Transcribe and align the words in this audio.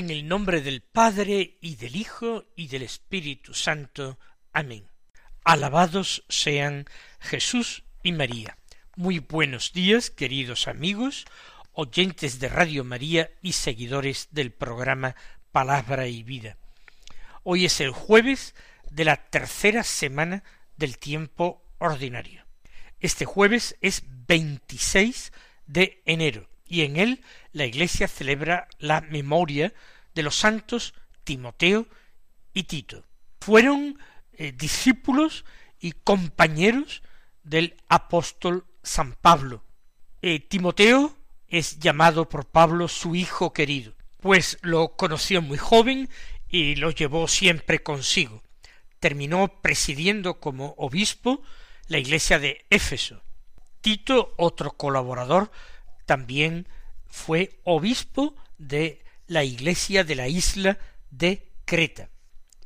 En 0.00 0.08
el 0.08 0.26
nombre 0.26 0.62
del 0.62 0.80
Padre 0.80 1.58
y 1.60 1.76
del 1.76 1.94
Hijo 1.94 2.46
y 2.56 2.68
del 2.68 2.80
Espíritu 2.80 3.52
Santo. 3.52 4.18
Amén. 4.50 4.88
Alabados 5.44 6.24
sean 6.30 6.86
Jesús 7.18 7.84
y 8.02 8.12
María. 8.12 8.56
Muy 8.96 9.18
buenos 9.18 9.74
días, 9.74 10.08
queridos 10.08 10.68
amigos, 10.68 11.26
oyentes 11.72 12.40
de 12.40 12.48
Radio 12.48 12.82
María 12.82 13.30
y 13.42 13.52
seguidores 13.52 14.28
del 14.30 14.52
programa 14.52 15.16
Palabra 15.52 16.06
y 16.06 16.22
Vida. 16.22 16.56
Hoy 17.42 17.66
es 17.66 17.78
el 17.82 17.90
jueves 17.90 18.54
de 18.90 19.04
la 19.04 19.16
tercera 19.28 19.84
semana 19.84 20.44
del 20.78 20.96
tiempo 20.96 21.62
ordinario. 21.76 22.46
Este 23.00 23.26
jueves 23.26 23.76
es 23.82 24.04
26 24.06 25.30
de 25.66 26.00
enero 26.06 26.48
y 26.70 26.82
en 26.82 26.96
él 26.96 27.22
la 27.52 27.66
Iglesia 27.66 28.06
celebra 28.06 28.68
la 28.78 29.00
memoria 29.00 29.74
de 30.14 30.22
los 30.22 30.36
santos 30.36 30.94
Timoteo 31.24 31.86
y 32.54 32.62
Tito. 32.62 33.04
Fueron 33.40 33.98
eh, 34.32 34.52
discípulos 34.52 35.44
y 35.80 35.92
compañeros 35.92 37.02
del 37.42 37.76
apóstol 37.88 38.66
San 38.84 39.14
Pablo. 39.14 39.64
Eh, 40.22 40.38
Timoteo 40.38 41.16
es 41.48 41.80
llamado 41.80 42.28
por 42.28 42.46
Pablo 42.46 42.86
su 42.86 43.16
hijo 43.16 43.52
querido, 43.52 43.94
pues 44.20 44.56
lo 44.62 44.96
conoció 44.96 45.42
muy 45.42 45.58
joven 45.58 46.08
y 46.48 46.76
lo 46.76 46.92
llevó 46.92 47.26
siempre 47.26 47.82
consigo. 47.82 48.44
Terminó 49.00 49.60
presidiendo 49.60 50.38
como 50.38 50.74
obispo 50.76 51.42
la 51.88 51.98
iglesia 51.98 52.38
de 52.38 52.64
Éfeso. 52.70 53.22
Tito, 53.80 54.34
otro 54.36 54.72
colaborador, 54.72 55.50
también 56.10 56.66
fue 57.06 57.60
obispo 57.62 58.34
de 58.58 59.04
la 59.28 59.44
iglesia 59.44 60.02
de 60.02 60.16
la 60.16 60.26
isla 60.26 60.76
de 61.12 61.52
Creta. 61.64 62.10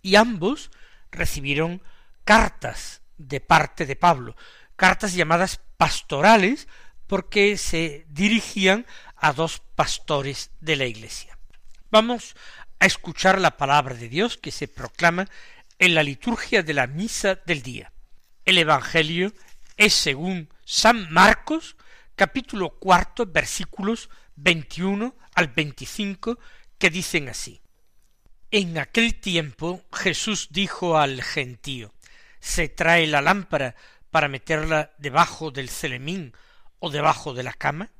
Y 0.00 0.14
ambos 0.14 0.70
recibieron 1.10 1.82
cartas 2.24 3.02
de 3.18 3.40
parte 3.40 3.84
de 3.84 3.96
Pablo, 3.96 4.34
cartas 4.76 5.12
llamadas 5.12 5.60
pastorales 5.76 6.68
porque 7.06 7.58
se 7.58 8.06
dirigían 8.08 8.86
a 9.14 9.34
dos 9.34 9.60
pastores 9.74 10.50
de 10.60 10.76
la 10.76 10.86
iglesia. 10.86 11.38
Vamos 11.90 12.36
a 12.78 12.86
escuchar 12.86 13.38
la 13.42 13.58
palabra 13.58 13.94
de 13.94 14.08
Dios 14.08 14.38
que 14.38 14.52
se 14.52 14.68
proclama 14.68 15.28
en 15.78 15.94
la 15.94 16.02
liturgia 16.02 16.62
de 16.62 16.72
la 16.72 16.86
misa 16.86 17.34
del 17.44 17.60
día. 17.60 17.92
El 18.46 18.56
Evangelio 18.56 19.34
es 19.76 19.92
según 19.92 20.48
San 20.64 21.12
Marcos, 21.12 21.76
capítulo 22.14 22.78
cuarto, 22.78 23.26
versículos 23.26 24.08
21 24.36 25.14
al 25.34 25.48
25, 25.48 26.38
que 26.78 26.90
dicen 26.90 27.28
así. 27.28 27.60
En 28.50 28.78
aquel 28.78 29.20
tiempo 29.20 29.82
Jesús 29.92 30.48
dijo 30.50 30.96
al 30.96 31.22
gentío, 31.22 31.92
¿se 32.40 32.68
trae 32.68 33.06
la 33.06 33.20
lámpara 33.20 33.74
para 34.10 34.28
meterla 34.28 34.92
debajo 34.98 35.50
del 35.50 35.68
celemín 35.68 36.32
o 36.78 36.90
debajo 36.90 37.34
de 37.34 37.42
la 37.42 37.52
cama? 37.52 37.90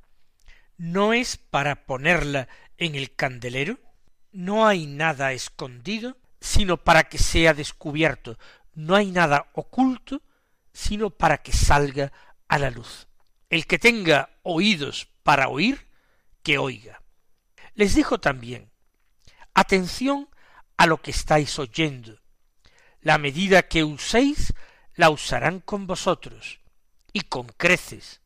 ¿No 0.76 1.12
es 1.12 1.36
para 1.36 1.86
ponerla 1.86 2.48
en 2.78 2.94
el 2.94 3.14
candelero? 3.14 3.78
No 4.30 4.66
hay 4.66 4.86
nada 4.86 5.32
escondido, 5.32 6.16
sino 6.40 6.76
para 6.76 7.04
que 7.04 7.18
sea 7.18 7.54
descubierto. 7.54 8.38
No 8.74 8.94
hay 8.94 9.10
nada 9.10 9.50
oculto, 9.54 10.22
sino 10.72 11.10
para 11.10 11.38
que 11.38 11.52
salga 11.52 12.12
a 12.48 12.58
la 12.58 12.70
luz. 12.70 13.08
El 13.48 13.66
que 13.66 13.78
tenga 13.78 14.30
oídos 14.42 15.08
para 15.22 15.48
oír, 15.48 15.86
que 16.42 16.58
oiga. 16.58 17.02
Les 17.74 17.94
dijo 17.94 18.20
también, 18.20 18.70
atención 19.54 20.28
a 20.76 20.86
lo 20.86 21.00
que 21.00 21.10
estáis 21.10 21.58
oyendo. 21.58 22.20
La 23.00 23.18
medida 23.18 23.62
que 23.62 23.84
uséis, 23.84 24.54
la 24.94 25.10
usarán 25.10 25.60
con 25.60 25.86
vosotros, 25.86 26.60
y 27.12 27.22
con 27.22 27.46
creces. 27.48 28.20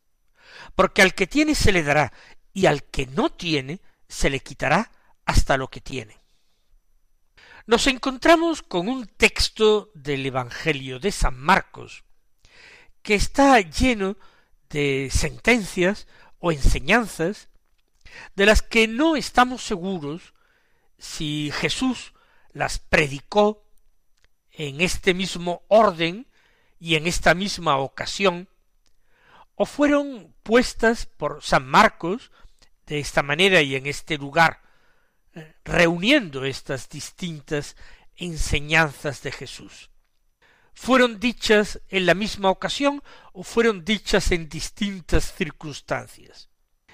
Porque 0.75 1.03
al 1.03 1.15
que 1.15 1.27
tiene 1.27 1.55
se 1.55 1.73
le 1.73 1.83
dará, 1.83 2.12
y 2.53 2.67
al 2.67 2.85
que 2.85 3.06
no 3.06 3.31
tiene 3.31 3.81
se 4.09 4.31
le 4.31 4.41
quitará 4.41 4.91
hasta 5.25 5.56
lo 5.56 5.69
que 5.69 5.81
tiene. 5.81 6.19
Nos 7.67 7.87
encontramos 7.87 8.62
con 8.62 8.89
un 8.89 9.06
texto 9.06 9.91
del 9.95 10.25
Evangelio 10.25 10.99
de 10.99 11.12
San 11.12 11.39
Marcos, 11.39 12.05
que 13.03 13.15
está 13.15 13.61
lleno 13.61 14.17
de 14.71 15.09
sentencias 15.11 16.06
o 16.39 16.53
enseñanzas 16.53 17.49
de 18.34 18.47
las 18.47 18.62
que 18.62 18.89
no 18.89 19.17
estamos 19.17 19.62
seguros 19.62 20.34
si 20.99 21.51
Jesús 21.55 22.12
las 22.53 22.79
predicó 22.79 23.65
en 24.51 24.81
este 24.81 25.15
mismo 25.15 25.62
orden 25.69 26.27
y 26.81 26.97
en 26.97 27.06
esta 27.06 27.34
misma 27.34 27.79
ocasión, 27.79 28.49
o 29.55 29.67
fueron 29.67 30.34
puestas 30.43 31.06
por 31.06 31.43
San 31.43 31.67
Marcos 31.67 32.31
de 32.87 33.00
esta 33.00 33.23
manera 33.23 33.61
y 33.61 33.75
en 33.77 33.87
este 33.87 34.17
lugar, 34.17 34.62
eh, 35.35 35.55
reuniendo 35.65 36.45
estas 36.45 36.89
distintas 36.89 37.77
enseñanzas 38.17 39.23
de 39.23 39.33
Jesús. 39.33 39.91
¿Fueron 40.81 41.19
dichas 41.19 41.81
en 41.89 42.06
la 42.06 42.15
misma 42.15 42.50
ocasión 42.50 43.03
o 43.33 43.43
fueron 43.43 43.84
dichas 43.84 44.31
en 44.31 44.49
distintas 44.49 45.34
circunstancias? 45.34 46.49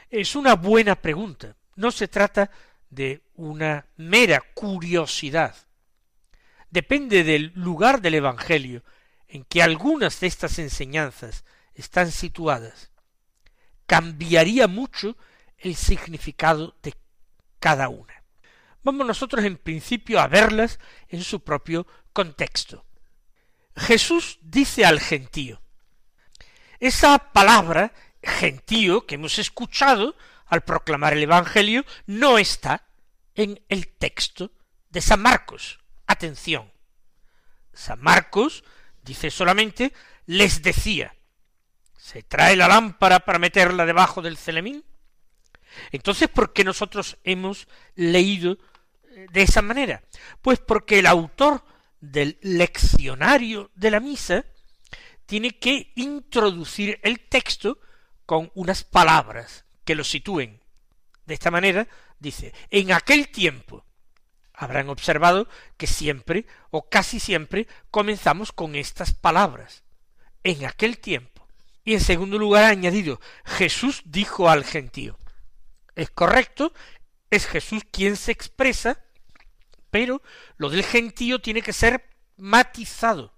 Es 0.09 0.35
una 0.35 0.55
buena 0.55 0.97
pregunta. 0.97 1.55
No 1.77 1.93
se 1.93 2.09
trata 2.09 2.51
de 2.89 3.23
una 3.35 3.87
mera 3.97 4.43
curiosidad. 4.55 5.55
Depende 6.71 7.25
del 7.25 7.53
lugar 7.55 8.01
del 8.01 8.15
Evangelio 8.15 8.83
en 9.29 9.45
que 9.45 9.63
algunas 9.63 10.19
de 10.19 10.29
estas 10.29 10.59
enseñanzas 10.59 11.45
están 11.75 12.11
situadas. 12.11 12.91
Cambiaría 13.87 14.67
mucho 14.67 15.17
el 15.59 15.77
significado 15.77 16.75
de 16.83 16.95
cada 17.61 17.91
una. 17.91 18.25
Vamos 18.83 19.07
nosotros 19.07 19.45
en 19.45 19.59
principio 19.59 20.21
a 20.21 20.27
verlas 20.27 20.81
en 21.09 21.23
su 21.23 21.45
propio 21.45 21.87
contexto. 22.15 22.84
Jesús 23.77 24.39
dice 24.43 24.85
al 24.85 25.01
gentío. 25.01 25.61
Esa 26.81 27.19
palabra 27.33 27.93
gentío 28.23 29.07
que 29.07 29.17
hemos 29.17 29.39
escuchado 29.39 30.17
al 30.47 30.63
proclamar 30.63 31.15
el 31.15 31.23
Evangelio 31.23 31.85
no 32.07 32.39
está 32.39 32.87
en 33.35 33.61
el 33.69 33.89
texto 33.89 34.53
de 34.91 35.01
San 35.01 35.21
Marcos. 35.21 35.79
Atención. 36.07 36.73
San 37.73 38.01
Marcos 38.01 38.65
dice 39.03 39.31
solamente 39.31 39.93
les 40.27 40.63
decía, 40.63 41.15
¿se 41.97 42.23
trae 42.23 42.57
la 42.57 42.69
lámpara 42.69 43.21
para 43.21 43.39
meterla 43.39 43.85
debajo 43.85 44.23
del 44.23 44.37
celemín? 44.37 44.85
Entonces, 45.91 46.29
¿por 46.29 46.53
qué 46.53 46.65
nosotros 46.65 47.19
hemos 47.25 47.67
leído 47.97 48.59
eh, 49.11 49.27
de 49.33 49.43
esa 49.43 49.61
manera? 49.61 50.03
Pues 50.41 50.61
porque 50.61 51.01
el 51.01 51.07
autor 51.07 51.65
del 52.11 52.39
leccionario 52.43 53.71
de 53.75 53.91
la 53.91 54.01
misa 54.01 54.45
tiene 55.27 55.59
que 55.59 55.93
introducir 55.97 57.01
el 57.03 57.21
texto 57.21 57.79
con 58.27 58.51
unas 58.55 58.85
palabras 58.85 59.65
que 59.85 59.95
lo 59.95 60.05
sitúen. 60.05 60.61
De 61.25 61.35
esta 61.35 61.51
manera, 61.51 61.89
dice, 62.19 62.53
en 62.71 62.93
aquel 62.93 63.29
tiempo, 63.29 63.85
habrán 64.53 64.91
observado 64.91 65.49
que 65.77 65.87
siempre 65.87 66.47
o 66.71 66.89
casi 66.89 67.21
siempre 67.21 67.67
comenzamos 67.91 68.53
con 68.53 68.75
estas 68.75 69.15
palabras, 69.15 69.83
en 70.43 70.67
aquel 70.67 70.99
tiempo. 70.99 71.47
Y 71.85 71.95
en 71.95 72.01
segundo 72.01 72.39
lugar 72.39 72.65
ha 72.65 72.69
añadido, 72.69 73.21
Jesús 73.45 74.03
dijo 74.05 74.49
al 74.49 74.65
gentío. 74.65 75.19
Es 75.95 76.11
correcto, 76.11 76.73
es 77.31 77.47
Jesús 77.47 77.83
quien 77.91 78.17
se 78.17 78.33
expresa, 78.33 79.04
pero 79.95 80.23
lo 80.57 80.71
del 80.71 80.83
gentío 80.83 81.41
tiene 81.41 81.63
que 81.63 81.73
ser 81.73 82.11
matizado, 82.37 83.33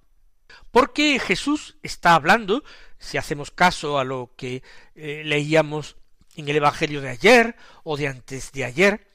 porque 0.71 1.19
Jesús 1.19 1.77
está 1.83 2.15
hablando, 2.15 2.65
si 2.99 3.19
hacemos 3.19 3.51
caso 3.51 3.99
a 3.99 4.05
lo 4.05 4.33
que 4.39 4.63
eh, 4.95 5.21
leíamos 5.23 5.97
en 6.35 6.49
el 6.49 6.57
Evangelio 6.57 7.03
de 7.03 7.11
ayer 7.11 7.57
o 7.85 7.99
de 7.99 8.09
antes 8.09 8.53
de 8.53 8.65
ayer, 8.65 9.07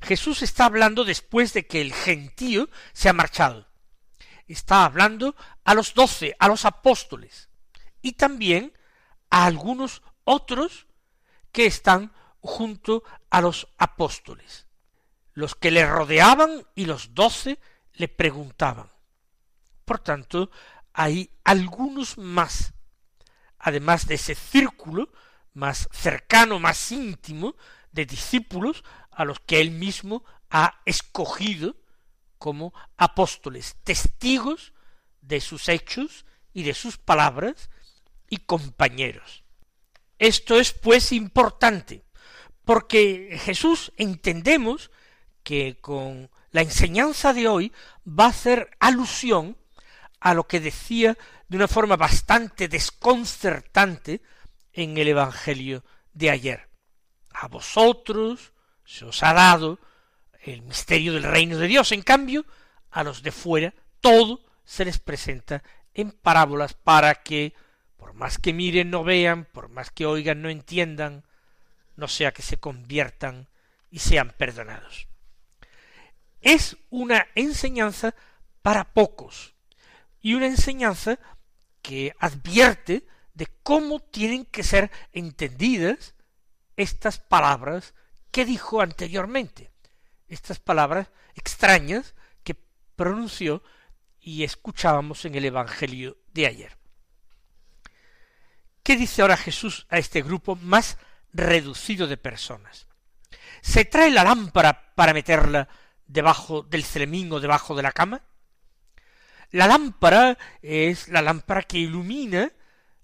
Jesús 0.00 0.42
está 0.42 0.66
hablando 0.66 1.02
después 1.02 1.52
de 1.54 1.66
que 1.66 1.80
el 1.80 1.92
gentío 1.92 2.70
se 2.92 3.08
ha 3.08 3.12
marchado. 3.12 3.66
está 4.46 4.84
hablando 4.84 5.34
a 5.64 5.74
los 5.74 5.92
doce, 5.92 6.36
a 6.38 6.46
los 6.46 6.64
apóstoles, 6.64 7.48
y 8.00 8.12
también 8.12 8.72
a 9.28 9.44
algunos 9.44 10.02
otros 10.22 10.86
que 11.50 11.66
están 11.66 12.12
junto 12.38 13.02
a 13.28 13.40
los 13.40 13.66
apóstoles. 13.76 14.65
Los 15.36 15.54
que 15.54 15.70
le 15.70 15.86
rodeaban 15.86 16.66
y 16.74 16.86
los 16.86 17.14
doce 17.14 17.58
le 17.92 18.08
preguntaban. 18.08 18.90
Por 19.84 19.98
tanto, 19.98 20.50
hay 20.94 21.30
algunos 21.44 22.16
más, 22.16 22.72
además 23.58 24.06
de 24.06 24.14
ese 24.14 24.34
círculo 24.34 25.12
más 25.52 25.90
cercano, 25.92 26.58
más 26.58 26.90
íntimo 26.90 27.54
de 27.92 28.06
discípulos 28.06 28.82
a 29.10 29.26
los 29.26 29.38
que 29.40 29.60
él 29.60 29.72
mismo 29.72 30.24
ha 30.48 30.80
escogido 30.86 31.76
como 32.38 32.72
apóstoles, 32.96 33.76
testigos 33.84 34.72
de 35.20 35.42
sus 35.42 35.68
hechos 35.68 36.24
y 36.54 36.62
de 36.62 36.72
sus 36.72 36.96
palabras 36.96 37.68
y 38.30 38.38
compañeros. 38.38 39.44
Esto 40.18 40.58
es 40.58 40.72
pues 40.72 41.12
importante, 41.12 42.06
porque 42.64 43.38
Jesús 43.44 43.92
entendemos 43.98 44.90
que 45.46 45.78
con 45.80 46.28
la 46.50 46.62
enseñanza 46.62 47.32
de 47.32 47.46
hoy 47.46 47.72
va 48.04 48.24
a 48.24 48.30
hacer 48.30 48.76
alusión 48.80 49.56
a 50.18 50.34
lo 50.34 50.48
que 50.48 50.58
decía 50.58 51.16
de 51.46 51.56
una 51.56 51.68
forma 51.68 51.96
bastante 51.96 52.66
desconcertante 52.66 54.22
en 54.72 54.98
el 54.98 55.06
Evangelio 55.06 55.84
de 56.12 56.30
ayer. 56.30 56.68
A 57.32 57.46
vosotros 57.46 58.52
se 58.84 59.04
os 59.04 59.22
ha 59.22 59.34
dado 59.34 59.78
el 60.42 60.62
misterio 60.62 61.12
del 61.12 61.22
reino 61.22 61.58
de 61.58 61.68
Dios, 61.68 61.92
en 61.92 62.02
cambio, 62.02 62.44
a 62.90 63.04
los 63.04 63.22
de 63.22 63.30
fuera 63.30 63.72
todo 64.00 64.40
se 64.64 64.84
les 64.84 64.98
presenta 64.98 65.62
en 65.94 66.10
parábolas 66.10 66.74
para 66.74 67.22
que, 67.22 67.54
por 67.96 68.14
más 68.14 68.38
que 68.38 68.52
miren 68.52 68.90
no 68.90 69.04
vean, 69.04 69.44
por 69.44 69.68
más 69.68 69.92
que 69.92 70.06
oigan 70.06 70.42
no 70.42 70.48
entiendan, 70.48 71.22
no 71.94 72.08
sea 72.08 72.32
que 72.32 72.42
se 72.42 72.58
conviertan 72.58 73.46
y 73.92 74.00
sean 74.00 74.34
perdonados. 74.36 75.06
Es 76.40 76.76
una 76.90 77.26
enseñanza 77.34 78.14
para 78.62 78.92
pocos 78.92 79.54
y 80.20 80.34
una 80.34 80.46
enseñanza 80.46 81.18
que 81.82 82.14
advierte 82.18 83.06
de 83.34 83.46
cómo 83.62 84.00
tienen 84.00 84.44
que 84.44 84.62
ser 84.62 84.90
entendidas 85.12 86.14
estas 86.76 87.18
palabras 87.18 87.94
que 88.30 88.44
dijo 88.44 88.80
anteriormente, 88.80 89.70
estas 90.28 90.58
palabras 90.58 91.08
extrañas 91.34 92.14
que 92.42 92.56
pronunció 92.96 93.62
y 94.20 94.42
escuchábamos 94.42 95.24
en 95.24 95.36
el 95.36 95.44
Evangelio 95.44 96.18
de 96.32 96.46
ayer. 96.46 96.78
¿Qué 98.82 98.96
dice 98.96 99.22
ahora 99.22 99.36
Jesús 99.36 99.86
a 99.90 99.98
este 99.98 100.22
grupo 100.22 100.56
más 100.56 100.98
reducido 101.32 102.06
de 102.06 102.16
personas? 102.16 102.88
¿Se 103.60 103.84
trae 103.84 104.10
la 104.10 104.24
lámpara 104.24 104.94
para 104.94 105.14
meterla 105.14 105.68
debajo 106.06 106.62
del 106.62 106.84
celemín 106.84 107.32
o 107.32 107.40
debajo 107.40 107.74
de 107.74 107.82
la 107.82 107.92
cama? 107.92 108.22
La 109.50 109.66
lámpara 109.66 110.36
es 110.62 111.08
la 111.08 111.22
lámpara 111.22 111.62
que 111.62 111.78
ilumina 111.78 112.52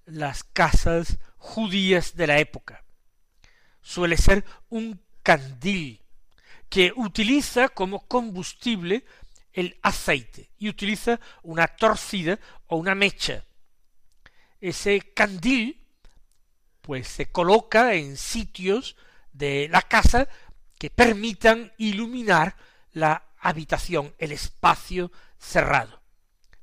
las 0.06 0.44
casas 0.44 1.19
judías 1.37 2.16
de 2.16 2.26
la 2.26 2.38
época. 2.38 2.84
Suele 3.81 4.16
ser 4.16 4.44
un 4.69 5.00
candil 5.22 6.00
que 6.69 6.93
utiliza 6.96 7.69
como 7.69 8.06
combustible 8.06 9.04
el 9.52 9.78
aceite 9.82 10.50
y 10.58 10.69
utiliza 10.69 11.20
una 11.43 11.66
torcida 11.69 12.38
o 12.66 12.76
una 12.76 12.94
mecha. 12.94 13.44
Ese 14.60 15.00
candil 15.14 15.78
pues 16.81 17.08
se 17.08 17.26
coloca 17.26 17.94
en 17.94 18.16
sitios 18.16 18.96
de 19.32 19.69
la 19.70 19.82
casa 19.82 20.28
que 20.78 20.90
permitan 20.90 21.72
iluminar 21.78 22.56
la 22.93 23.25
habitación, 23.39 24.15
el 24.19 24.33
espacio 24.33 25.11
cerrado. 25.39 26.00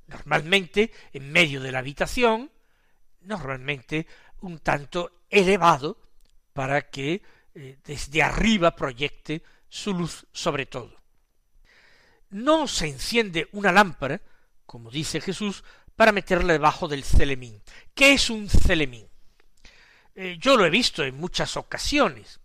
Normalmente 0.08 0.92
en 1.14 1.31
medio 1.31 1.62
de 1.62 1.72
la 1.72 1.80
habitación, 1.80 2.52
normalmente 3.22 4.08
un 4.42 4.60
tanto 4.60 5.24
elevado 5.30 5.98
para 6.54 6.90
que 6.90 7.22
eh, 7.56 7.78
desde 7.84 8.24
arriba 8.24 8.76
proyecte 8.76 9.44
su 9.68 9.94
luz 9.94 10.26
sobre 10.31 10.66
todo. 10.66 10.98
No 12.30 12.68
se 12.68 12.88
enciende 12.88 13.50
una 13.52 13.72
lámpara, 13.72 14.22
como 14.66 14.92
dice 14.92 15.20
Jesús, 15.22 15.64
para 15.96 16.12
meterla 16.12 16.54
debajo 16.54 16.88
del 16.88 17.04
celemín. 17.04 17.62
¿Qué 17.94 18.14
es 18.14 18.30
un 18.30 18.50
celemín? 18.50 19.08
Eh, 20.16 20.38
yo 20.40 20.58
lo 20.58 20.66
he 20.66 20.70
visto 20.70 21.04
en 21.04 21.16
muchas 21.16 21.58
ocasiones. 21.58 22.40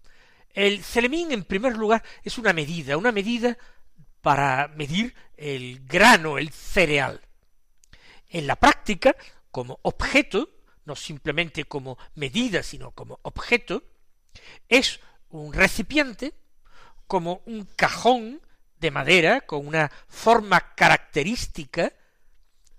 El 0.51 0.83
celemín, 0.83 1.33
en 1.33 1.45
primer 1.45 1.77
lugar, 1.77 2.03
es 2.23 2.39
una 2.39 2.53
medida, 2.53 2.97
una 2.97 3.13
medida 3.13 3.57
para 4.25 4.69
medir 4.69 5.15
el 5.37 5.85
grano, 5.87 6.39
el 6.39 6.51
cereal. 6.51 7.21
En 8.31 8.47
la 8.47 8.57
práctica, 8.57 9.15
como 9.51 9.79
objeto, 9.83 10.49
no 10.87 10.97
simplemente 10.97 11.67
como 11.67 11.99
medida, 12.15 12.63
sino 12.63 12.93
como 12.93 13.21
objeto, 13.21 13.85
es 14.67 15.01
un 15.29 15.53
recipiente 15.53 16.33
como 17.07 17.43
un 17.45 17.69
cajón 17.77 18.41
de 18.81 18.91
madera 18.91 19.43
con 19.43 19.67
una 19.67 19.93
forma 20.09 20.75
característica, 20.75 21.93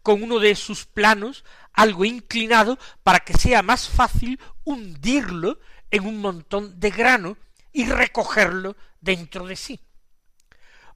con 0.01 0.23
uno 0.23 0.39
de 0.39 0.55
sus 0.55 0.87
planos 0.87 1.45
algo 1.73 2.05
inclinado 2.05 2.79
para 3.03 3.19
que 3.19 3.35
sea 3.35 3.61
más 3.61 3.87
fácil 3.87 4.39
hundirlo 4.63 5.59
en 5.91 6.07
un 6.07 6.17
montón 6.17 6.79
de 6.79 6.89
grano 6.89 7.37
y 7.71 7.85
recogerlo 7.85 8.75
dentro 8.99 9.45
de 9.45 9.55
sí. 9.55 9.79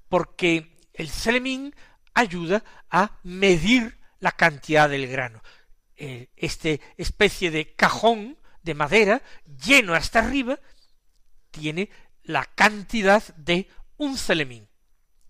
Porque 0.10 0.76
el 0.94 1.10
celemín 1.10 1.74
ayuda 2.14 2.64
a 2.90 3.20
medir 3.24 4.00
la 4.20 4.32
cantidad 4.34 4.90
del 4.90 5.08
grano. 5.08 5.42
Eh, 5.96 6.30
este 6.36 6.82
especie 6.98 7.52
de 7.52 7.74
cajón 7.76 8.38
de 8.64 8.74
madera 8.74 9.22
lleno 9.66 9.94
hasta 9.94 10.20
arriba 10.20 10.60
tiene 11.52 11.90
la 12.24 12.46
cantidad 12.46 13.24
de 13.36 13.70
un 13.98 14.18
celemín, 14.18 14.70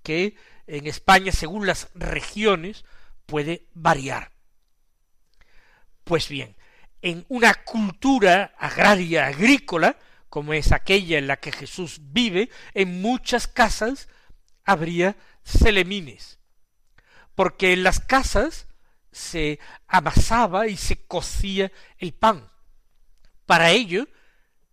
que 0.03 0.35
en 0.67 0.85
España, 0.85 1.31
según 1.31 1.65
las 1.65 1.89
regiones, 1.95 2.85
puede 3.25 3.67
variar. 3.73 4.31
Pues 6.03 6.29
bien, 6.29 6.55
en 7.01 7.25
una 7.29 7.53
cultura 7.53 8.53
agraria 8.57 9.27
agrícola, 9.27 9.97
como 10.29 10.53
es 10.53 10.71
aquella 10.71 11.17
en 11.17 11.27
la 11.27 11.37
que 11.37 11.51
Jesús 11.51 11.99
vive, 12.01 12.49
en 12.73 13.01
muchas 13.01 13.47
casas 13.47 14.07
habría 14.65 15.15
celemines, 15.43 16.39
porque 17.35 17.73
en 17.73 17.83
las 17.83 17.99
casas 17.99 18.67
se 19.11 19.59
amasaba 19.87 20.67
y 20.67 20.77
se 20.77 21.05
cocía 21.05 21.71
el 21.97 22.13
pan. 22.13 22.49
Para 23.45 23.71
ello 23.71 24.07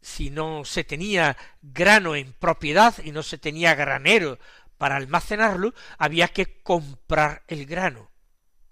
si 0.07 0.31
no 0.31 0.65
se 0.65 0.85
tenía 0.85 1.37
grano 1.63 2.15
en 2.15 2.33
propiedad 2.33 2.95
y 3.03 3.11
no 3.11 3.25
se 3.25 3.39
tenía 3.39 3.75
granero 3.75 4.39
para 4.79 4.95
almacenarlo, 4.95 5.75
había 5.99 6.29
que 6.29 6.63
comprar 6.63 7.43
el 7.49 7.67
grano. 7.67 8.13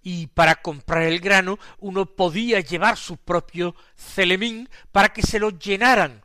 Y 0.01 0.29
para 0.29 0.57
comprar 0.57 1.03
el 1.03 1.19
grano 1.19 1.59
uno 1.79 2.07
podía 2.07 2.61
llevar 2.61 2.97
su 2.97 3.17
propio 3.17 3.75
celemín 3.97 4.69
para 4.93 5.09
que 5.09 5.23
se 5.23 5.41
lo 5.41 5.51
llenaran. 5.51 6.24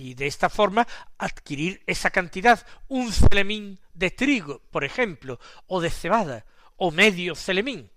Y 0.00 0.14
de 0.14 0.28
esta 0.28 0.48
forma 0.48 0.86
adquirir 1.18 1.82
esa 1.88 2.10
cantidad, 2.10 2.64
un 2.86 3.12
celemín 3.12 3.80
de 3.94 4.12
trigo, 4.12 4.62
por 4.70 4.84
ejemplo, 4.84 5.40
o 5.66 5.80
de 5.80 5.90
cebada, 5.90 6.46
o 6.76 6.92
medio 6.92 7.34
celemín. 7.34 7.90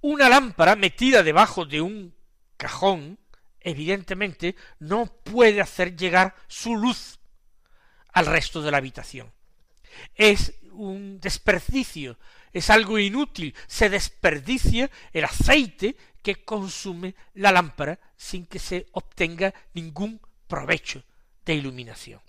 Una 0.00 0.28
lámpara 0.28 0.76
metida 0.76 1.24
debajo 1.24 1.64
de 1.64 1.80
un 1.80 2.14
cajón 2.56 3.18
evidentemente 3.58 4.54
no 4.78 5.06
puede 5.06 5.60
hacer 5.60 5.96
llegar 5.96 6.36
su 6.46 6.76
luz 6.76 7.18
al 8.12 8.26
resto 8.26 8.62
de 8.62 8.70
la 8.70 8.76
habitación. 8.76 9.32
Es 10.14 10.54
un 10.70 11.18
desperdicio, 11.18 12.16
es 12.52 12.70
algo 12.70 12.96
inútil, 13.00 13.56
se 13.66 13.90
desperdicia 13.90 14.88
el 15.12 15.24
aceite 15.24 15.96
que 16.22 16.44
consume 16.44 17.16
la 17.34 17.50
lámpara 17.50 17.98
sin 18.16 18.46
que 18.46 18.60
se 18.60 18.86
obtenga 18.92 19.52
ningún 19.74 20.20
provecho 20.48 21.04
de 21.44 21.54
iluminación. 21.54 22.20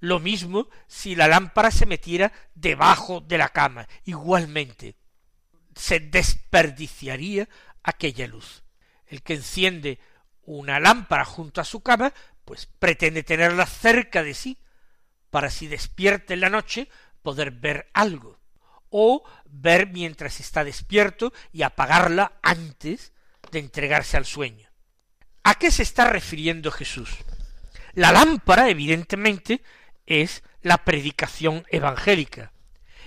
Lo 0.00 0.20
mismo 0.20 0.68
si 0.86 1.14
la 1.14 1.28
lámpara 1.28 1.70
se 1.70 1.86
metiera 1.86 2.32
debajo 2.54 3.20
de 3.20 3.38
la 3.38 3.48
cama, 3.48 3.88
igualmente 4.04 4.96
se 5.74 6.00
desperdiciaría 6.00 7.48
aquella 7.82 8.26
luz. 8.26 8.62
El 9.06 9.22
que 9.22 9.34
enciende 9.34 9.98
una 10.42 10.80
lámpara 10.80 11.24
junto 11.24 11.60
a 11.60 11.64
su 11.64 11.80
cama, 11.82 12.12
pues 12.44 12.66
pretende 12.66 13.22
tenerla 13.22 13.66
cerca 13.66 14.22
de 14.22 14.34
sí, 14.34 14.58
para 15.30 15.50
si 15.50 15.66
despierte 15.66 16.34
en 16.34 16.40
la 16.40 16.50
noche 16.50 16.88
poder 17.22 17.50
ver 17.50 17.90
algo. 17.92 18.38
o 18.88 19.24
ver 19.44 19.88
mientras 19.88 20.38
está 20.38 20.62
despierto 20.62 21.32
y 21.52 21.62
apagarla 21.62 22.38
antes 22.40 23.12
de 23.50 23.58
entregarse 23.58 24.16
al 24.16 24.24
sueño. 24.24 24.70
¿A 25.42 25.56
qué 25.56 25.70
se 25.72 25.82
está 25.82 26.08
refiriendo 26.08 26.70
Jesús? 26.70 27.10
La 27.96 28.12
lámpara, 28.12 28.68
evidentemente, 28.68 29.62
es 30.04 30.42
la 30.60 30.84
predicación 30.84 31.64
evangélica, 31.70 32.52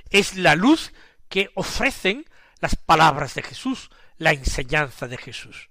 es 0.09 0.35
la 0.35 0.55
luz 0.55 0.93
que 1.29 1.51
ofrecen 1.53 2.25
las 2.59 2.75
palabras 2.75 3.35
de 3.35 3.43
Jesús, 3.43 3.91
la 4.17 4.31
enseñanza 4.31 5.07
de 5.07 5.17
Jesús. 5.17 5.69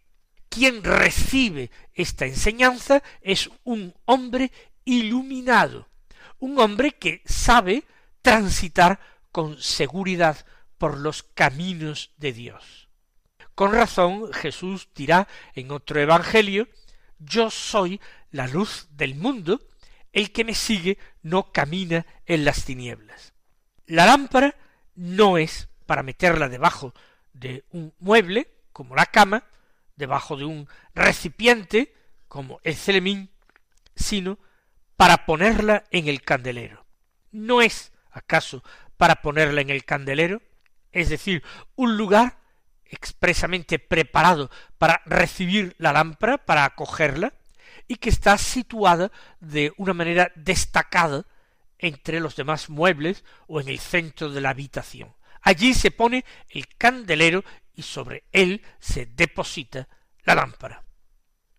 Quien 0.48 0.84
recibe 0.84 1.72
esta 1.94 2.26
enseñanza 2.26 3.02
es 3.20 3.50
un 3.64 3.92
hombre 4.04 4.52
iluminado, 4.84 5.88
un 6.38 6.60
hombre 6.60 6.92
que 6.92 7.20
sabe 7.24 7.82
transitar 8.22 9.00
con 9.32 9.60
seguridad 9.60 10.46
por 10.78 10.96
los 10.96 11.24
caminos 11.24 12.12
de 12.18 12.32
Dios. 12.32 12.88
Con 13.56 13.72
razón 13.72 14.32
Jesús 14.32 14.88
dirá 14.94 15.26
en 15.56 15.72
otro 15.72 16.00
Evangelio, 16.00 16.68
yo 17.18 17.50
soy 17.50 18.00
la 18.30 18.46
luz 18.46 18.88
del 18.90 19.14
mundo, 19.14 19.60
el 20.12 20.32
que 20.32 20.44
me 20.44 20.54
sigue 20.54 20.98
no 21.22 21.52
camina 21.52 22.06
en 22.26 22.44
las 22.44 22.64
tinieblas. 22.64 23.34
La 23.86 24.06
lámpara 24.06 24.54
no 24.94 25.38
es 25.38 25.68
para 25.86 26.02
meterla 26.02 26.48
debajo 26.48 26.94
de 27.32 27.64
un 27.70 27.94
mueble, 27.98 28.48
como 28.72 28.94
la 28.94 29.06
cama, 29.06 29.44
debajo 29.96 30.36
de 30.36 30.44
un 30.44 30.68
recipiente, 30.94 31.94
como 32.28 32.60
el 32.62 32.74
celemín, 32.74 33.30
sino 33.94 34.38
para 34.96 35.24
ponerla 35.26 35.84
en 35.90 36.08
el 36.08 36.22
candelero. 36.22 36.86
¿No 37.30 37.62
es 37.62 37.92
acaso 38.10 38.62
para 38.96 39.22
ponerla 39.22 39.60
en 39.60 39.70
el 39.70 39.84
candelero? 39.84 40.42
Es 40.92 41.08
decir, 41.08 41.42
un 41.76 41.96
lugar 41.96 42.38
expresamente 42.84 43.78
preparado 43.78 44.50
para 44.78 45.02
recibir 45.04 45.74
la 45.78 45.92
lámpara, 45.92 46.38
para 46.38 46.64
acogerla, 46.64 47.34
y 47.88 47.96
que 47.96 48.10
está 48.10 48.38
situada 48.38 49.10
de 49.40 49.72
una 49.78 49.94
manera 49.94 50.30
destacada 50.36 51.24
entre 51.78 52.20
los 52.20 52.36
demás 52.36 52.68
muebles 52.68 53.24
o 53.46 53.60
en 53.60 53.68
el 53.68 53.78
centro 53.78 54.30
de 54.30 54.40
la 54.40 54.50
habitación. 54.50 55.14
Allí 55.40 55.74
se 55.74 55.90
pone 55.90 56.24
el 56.50 56.68
candelero 56.76 57.44
y 57.74 57.82
sobre 57.82 58.24
él 58.32 58.62
se 58.78 59.06
deposita 59.06 59.88
la 60.24 60.34
lámpara. 60.34 60.84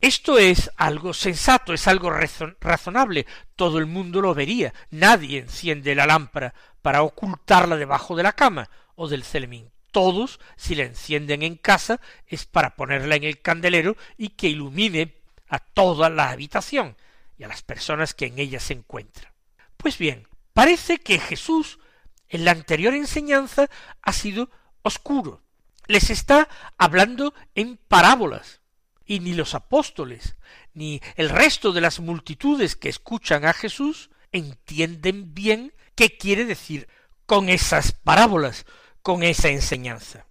Esto 0.01 0.37
es 0.37 0.71
algo 0.77 1.13
sensato, 1.13 1.73
es 1.73 1.87
algo 1.87 2.09
razonable, 2.09 3.25
todo 3.57 3.79
el 3.79 3.85
mundo 3.85 4.21
lo 4.21 4.33
vería, 4.33 4.73
nadie 4.91 5.39
enciende 5.39 5.93
la 5.93 6.05
lámpara 6.05 6.53
para 6.81 7.01
ocultarla 7.03 7.75
debajo 7.75 8.15
de 8.15 8.23
la 8.23 8.31
cama 8.31 8.69
o 8.95 9.09
del 9.09 9.25
celemín. 9.25 9.71
Todos, 9.91 10.39
si 10.55 10.75
la 10.75 10.83
encienden 10.83 11.41
en 11.41 11.55
casa, 11.55 11.99
es 12.27 12.45
para 12.45 12.75
ponerla 12.75 13.15
en 13.15 13.25
el 13.25 13.41
candelero 13.41 13.97
y 14.17 14.29
que 14.29 14.47
ilumine 14.47 15.18
a 15.49 15.59
toda 15.59 16.09
la 16.09 16.29
habitación 16.29 16.95
y 17.37 17.43
a 17.43 17.47
las 17.47 17.61
personas 17.61 18.13
que 18.13 18.27
en 18.27 18.39
ella 18.39 18.59
se 18.59 18.73
encuentran. 18.73 19.33
Pues 19.77 19.97
bien, 19.97 20.27
parece 20.53 20.99
que 20.99 21.19
Jesús 21.19 21.79
en 22.27 22.45
la 22.45 22.51
anterior 22.51 22.93
enseñanza 22.93 23.69
ha 24.01 24.13
sido 24.13 24.49
oscuro. 24.83 25.41
Les 25.87 26.09
está 26.09 26.47
hablando 26.77 27.33
en 27.55 27.77
parábolas. 27.77 28.61
Y 29.05 29.21
ni 29.21 29.33
los 29.33 29.55
apóstoles, 29.55 30.35
ni 30.75 31.01
el 31.15 31.29
resto 31.29 31.71
de 31.71 31.81
las 31.81 31.99
multitudes 31.99 32.75
que 32.75 32.89
escuchan 32.89 33.43
a 33.43 33.53
Jesús 33.53 34.11
entienden 34.31 35.33
bien 35.33 35.73
qué 35.95 36.15
quiere 36.15 36.45
decir 36.45 36.87
con 37.25 37.49
esas 37.49 37.91
parábolas, 37.91 38.67
con 39.01 39.23
esa 39.23 39.49
enseñanza. 39.49 40.27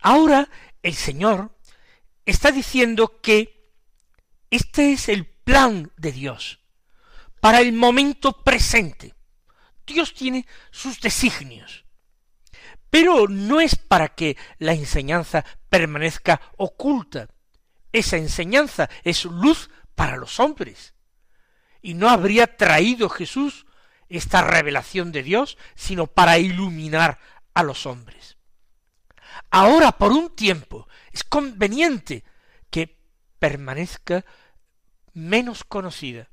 Ahora 0.00 0.48
el 0.82 0.94
Señor 0.94 1.52
está 2.24 2.50
diciendo 2.50 3.20
que 3.20 3.55
este 4.50 4.92
es 4.92 5.08
el 5.08 5.26
plan 5.26 5.92
de 5.96 6.12
Dios 6.12 6.60
para 7.40 7.60
el 7.60 7.72
momento 7.72 8.42
presente. 8.42 9.14
Dios 9.86 10.14
tiene 10.14 10.46
sus 10.70 11.00
designios, 11.00 11.84
pero 12.90 13.28
no 13.28 13.60
es 13.60 13.76
para 13.76 14.08
que 14.08 14.36
la 14.58 14.72
enseñanza 14.72 15.44
permanezca 15.68 16.40
oculta. 16.56 17.28
Esa 17.92 18.16
enseñanza 18.16 18.90
es 19.04 19.24
luz 19.24 19.70
para 19.94 20.16
los 20.16 20.40
hombres. 20.40 20.94
Y 21.82 21.94
no 21.94 22.08
habría 22.08 22.56
traído 22.56 23.08
Jesús 23.08 23.66
esta 24.08 24.42
revelación 24.42 25.12
de 25.12 25.22
Dios, 25.22 25.56
sino 25.74 26.06
para 26.06 26.38
iluminar 26.38 27.18
a 27.54 27.62
los 27.62 27.86
hombres. 27.86 28.36
Ahora, 29.50 29.92
por 29.92 30.12
un 30.12 30.34
tiempo, 30.34 30.88
es 31.12 31.24
conveniente 31.24 32.24
permanezca 33.38 34.24
menos 35.12 35.64
conocida. 35.64 36.28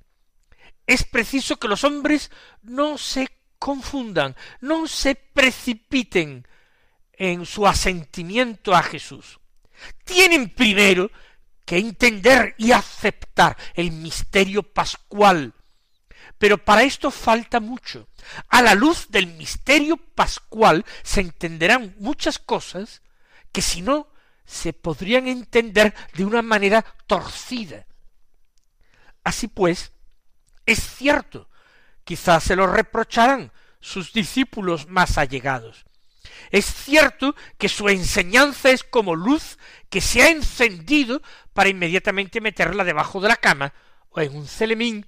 Es 0.85 1.03
preciso 1.03 1.57
que 1.57 1.67
los 1.67 1.83
hombres 1.83 2.31
no 2.61 2.97
se 2.97 3.29
confundan, 3.57 4.35
no 4.59 4.87
se 4.87 5.15
precipiten 5.15 6.45
en 7.13 7.45
su 7.45 7.65
asentimiento 7.65 8.75
a 8.75 8.83
Jesús. 8.83 9.39
Tienen 10.03 10.49
primero 10.49 11.09
que 11.65 11.77
entender 11.77 12.55
y 12.57 12.71
aceptar 12.71 13.55
el 13.73 13.91
misterio 13.91 14.63
pascual. 14.63 15.53
Pero 16.37 16.57
para 16.57 16.83
esto 16.83 17.09
falta 17.11 17.59
mucho. 17.61 18.07
A 18.49 18.61
la 18.61 18.75
luz 18.75 19.07
del 19.09 19.27
misterio 19.27 19.97
pascual 19.97 20.85
se 21.03 21.21
entenderán 21.21 21.95
muchas 21.99 22.39
cosas 22.39 23.01
que 23.53 23.61
si 23.61 23.81
no 23.81 24.07
se 24.53 24.73
podrían 24.73 25.27
entender 25.27 25.93
de 26.13 26.25
una 26.25 26.41
manera 26.41 26.85
torcida. 27.07 27.85
Así 29.23 29.47
pues, 29.47 29.91
es 30.65 30.79
cierto, 30.79 31.49
quizás 32.03 32.43
se 32.43 32.55
lo 32.55 32.67
reprocharán 32.67 33.51
sus 33.79 34.13
discípulos 34.13 34.87
más 34.87 35.17
allegados. 35.17 35.85
Es 36.51 36.65
cierto 36.65 37.35
que 37.57 37.67
su 37.67 37.89
enseñanza 37.89 38.69
es 38.69 38.83
como 38.83 39.15
luz 39.15 39.57
que 39.89 40.01
se 40.01 40.21
ha 40.21 40.29
encendido 40.29 41.21
para 41.53 41.69
inmediatamente 41.69 42.41
meterla 42.41 42.83
debajo 42.83 43.19
de 43.19 43.27
la 43.27 43.37
cama 43.37 43.73
o 44.09 44.21
en 44.21 44.35
un 44.35 44.47
celemín, 44.47 45.05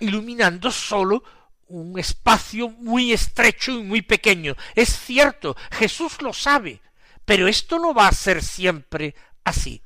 iluminando 0.00 0.70
solo 0.70 1.22
un 1.66 1.98
espacio 1.98 2.68
muy 2.68 3.12
estrecho 3.12 3.72
y 3.72 3.82
muy 3.82 4.02
pequeño. 4.02 4.56
Es 4.74 4.90
cierto, 4.98 5.56
Jesús 5.72 6.20
lo 6.20 6.32
sabe, 6.32 6.82
pero 7.24 7.48
esto 7.48 7.78
no 7.78 7.94
va 7.94 8.08
a 8.08 8.12
ser 8.12 8.42
siempre 8.42 9.14
así. 9.44 9.82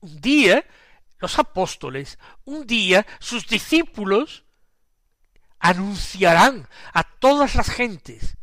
Un 0.00 0.20
día 0.20 0.64
los 1.18 1.38
apóstoles, 1.38 2.18
un 2.44 2.66
día 2.66 3.06
sus 3.18 3.46
discípulos 3.46 4.44
anunciarán 5.58 6.68
a 6.94 7.04
todas 7.04 7.54
las 7.54 7.68
gentes, 7.68 8.36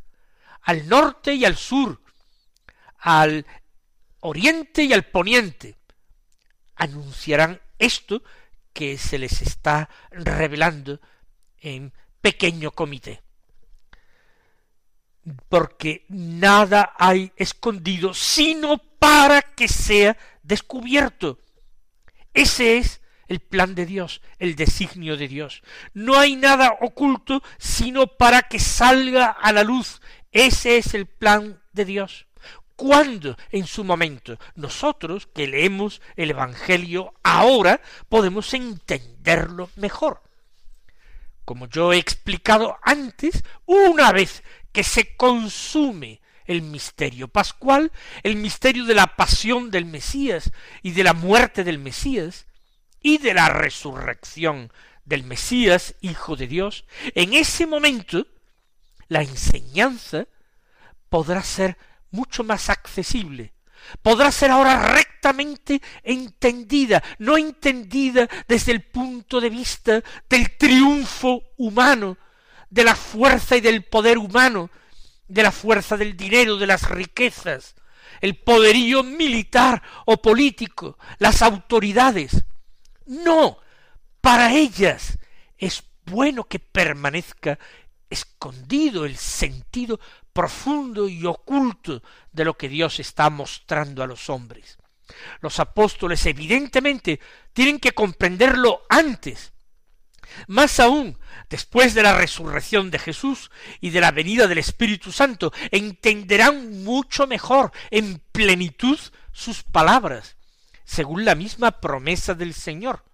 al 0.62 0.88
norte 0.88 1.34
y 1.34 1.46
al 1.46 1.58
sur, 1.58 2.02
al 3.00 3.46
oriente 4.20 4.84
y 4.84 4.94
al 4.94 5.06
poniente, 5.06 5.78
anunciarán 6.76 7.60
esto 7.80 8.22
que 8.74 9.00
se 9.00 9.18
les 9.18 9.42
está 9.42 9.90
revelando 10.12 11.00
en 11.60 11.92
pequeño 12.22 12.70
comité 12.72 13.24
porque 15.50 16.06
nada 16.10 16.94
hay 16.98 17.32
escondido, 17.36 18.14
sino 18.14 18.78
para 19.00 19.42
que 19.42 19.68
sea 19.68 20.18
descubierto. 20.44 21.40
Ese 22.34 22.78
es 22.78 23.02
el 23.28 23.40
plan 23.40 23.76
de 23.76 23.86
Dios, 23.86 24.22
el 24.40 24.56
designio 24.56 25.18
de 25.18 25.28
Dios. 25.28 25.64
No 25.94 26.18
hay 26.18 26.36
nada 26.36 26.78
oculto, 26.82 27.44
sino 27.58 28.08
para 28.08 28.44
que 28.44 28.60
salga 28.60 29.28
a 29.28 29.52
la 29.52 29.64
luz. 29.64 30.02
Ese 30.32 30.78
es 30.78 30.94
el 30.94 31.06
plan 31.06 31.62
de 31.74 31.86
Dios. 31.86 32.28
¿Cuándo? 32.76 33.36
En 33.52 33.66
su 33.66 33.84
momento. 33.84 34.38
Nosotros 34.56 35.28
que 35.28 35.48
leemos 35.48 36.02
el 36.16 36.30
Evangelio 36.30 37.14
ahora 37.24 37.82
podemos 38.08 38.54
entenderlo 38.54 39.70
mejor. 39.76 40.22
Como 41.44 41.68
yo 41.68 41.92
he 41.92 41.98
explicado 41.98 42.78
antes, 42.84 43.44
una 43.66 44.12
vez 44.12 44.44
que 44.78 44.84
se 44.84 45.16
consume 45.16 46.22
el 46.46 46.62
misterio 46.62 47.28
pascual, 47.28 47.92
el 48.22 48.36
misterio 48.36 48.86
de 48.86 48.94
la 48.94 49.16
pasión 49.16 49.72
del 49.72 49.86
Mesías 49.86 50.52
y 50.84 50.92
de 50.92 51.04
la 51.04 51.14
muerte 51.14 51.64
del 51.64 51.80
Mesías 51.80 52.46
y 53.02 53.18
de 53.18 53.34
la 53.34 53.50
resurrección 53.50 54.72
del 55.04 55.24
Mesías, 55.24 55.96
Hijo 56.02 56.36
de 56.36 56.46
Dios, 56.46 56.86
en 57.16 57.34
ese 57.34 57.66
momento 57.66 58.28
la 59.08 59.24
enseñanza 59.24 60.28
podrá 61.10 61.42
ser 61.42 61.76
mucho 62.12 62.44
más 62.44 62.70
accesible, 62.70 63.56
podrá 64.04 64.32
ser 64.32 64.52
ahora 64.52 64.94
rectamente 64.94 65.82
entendida, 66.04 67.04
no 67.18 67.36
entendida 67.36 68.30
desde 68.48 68.74
el 68.74 68.84
punto 68.84 69.42
de 69.42 69.50
vista 69.50 70.04
del 70.30 70.56
triunfo 70.56 71.42
humano, 71.58 72.16
de 72.70 72.84
la 72.84 72.96
fuerza 72.96 73.56
y 73.56 73.62
del 73.62 73.84
poder 73.84 74.18
humano, 74.18 74.70
de 75.28 75.44
la 75.44 75.52
fuerza 75.52 75.98
del 75.98 76.16
dinero, 76.16 76.58
de 76.58 76.68
las 76.68 76.90
riquezas, 76.90 77.76
el 78.22 78.36
poderío 78.36 79.04
militar 79.04 79.82
o 80.06 80.18
político, 80.22 80.98
las 81.20 81.42
autoridades. 81.42 82.44
No, 83.06 83.60
para 84.22 84.54
ellas 84.54 85.18
es 85.58 85.84
bueno 86.06 86.46
que 86.46 86.60
permanezca 86.60 87.60
escondido 88.10 89.06
el 89.06 89.18
sentido 89.18 90.00
profundo 90.34 91.10
y 91.10 91.26
oculto 91.26 92.02
de 92.32 92.46
lo 92.46 92.58
que 92.58 92.70
Dios 92.70 93.00
está 93.00 93.30
mostrando 93.30 94.04
a 94.04 94.08
los 94.08 94.30
hombres. 94.30 94.78
Los 95.42 95.60
apóstoles 95.60 96.26
evidentemente 96.26 97.20
tienen 97.54 97.80
que 97.80 97.94
comprenderlo 97.94 98.84
antes. 98.90 99.54
Más 100.48 100.80
aún, 100.80 101.18
después 101.50 101.94
de 101.94 102.04
la 102.04 102.18
resurrección 102.18 102.92
de 102.92 103.00
Jesús 103.00 103.52
y 103.82 103.90
de 103.92 104.02
la 104.02 104.12
venida 104.12 104.48
del 104.48 104.58
Espíritu 104.58 105.12
Santo, 105.12 105.52
entenderán 105.72 106.84
mucho 106.84 107.28
mejor, 107.28 107.72
en 107.92 108.22
plenitud, 108.32 109.00
sus 109.32 109.64
palabras, 109.64 110.36
según 110.84 111.26
la 111.26 111.36
misma 111.36 111.80
promesa 111.80 112.34
del 112.34 112.54
Señor. 112.54 113.06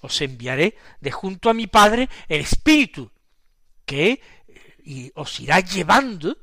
Os 0.00 0.20
enviaré 0.22 0.76
de 1.00 1.10
junto 1.10 1.50
a 1.50 1.54
mi 1.54 1.66
Padre 1.66 2.08
el 2.28 2.40
Espíritu, 2.40 3.10
que 3.84 4.22
y 4.84 5.12
os 5.14 5.38
irá 5.40 5.60
llevando 5.60 6.38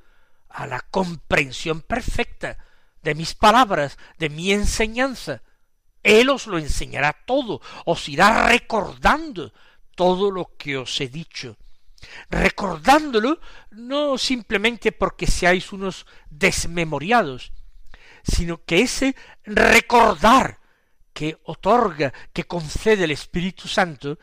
a 0.49 0.67
la 0.67 0.81
comprensión 0.81 1.81
perfecta 1.81 2.57
de 3.01 3.15
mis 3.15 3.33
palabras, 3.33 3.97
de 4.17 4.29
mi 4.29 4.51
enseñanza. 4.51 5.41
Él 6.03 6.29
os 6.29 6.47
lo 6.47 6.57
enseñará 6.57 7.13
todo, 7.25 7.61
os 7.85 8.07
irá 8.07 8.47
recordando 8.47 9.53
todo 9.97 10.29
lo 10.29 10.55
que 10.57 10.77
os 10.77 11.01
he 11.01 11.09
dicho, 11.09 11.57
recordándolo 12.29 13.41
no 13.71 14.19
simplemente 14.19 14.91
porque 14.91 15.25
seáis 15.25 15.73
unos 15.73 16.05
desmemoriados, 16.29 17.51
sino 18.21 18.63
que 18.63 18.81
ese 18.81 19.15
recordar 19.43 20.59
que 21.11 21.39
otorga, 21.45 22.13
que 22.31 22.45
concede 22.45 23.05
el 23.05 23.11
Espíritu 23.11 23.67
Santo, 23.67 24.19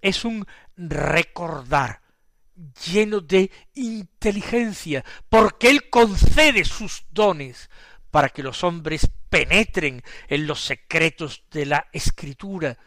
es 0.00 0.24
un 0.24 0.46
recordar 0.76 2.00
lleno 2.86 3.20
de 3.20 3.50
inteligencia, 3.74 5.04
porque 5.28 5.68
Él 5.68 5.90
concede 5.90 6.64
sus 6.64 7.06
dones 7.10 7.70
para 8.12 8.28
que 8.28 8.44
los 8.44 8.62
hombres 8.62 9.10
penetren 9.28 10.00
en 10.28 10.46
los 10.46 10.62
secretos 10.62 11.42
de 11.50 11.66
la 11.66 11.88
Escritura, 11.92 12.78